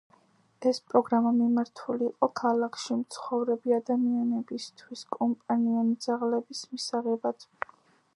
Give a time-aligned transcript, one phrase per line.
[0.67, 7.47] ეს პროგრამა მიმართული იყო ქალაქში მცხოვრები ადამიანებისთვის კომპანიონი ძაღლების მისაღებად.